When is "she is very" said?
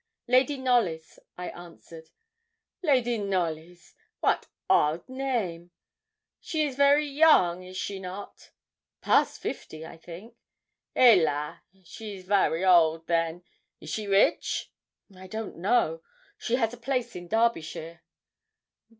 6.39-7.05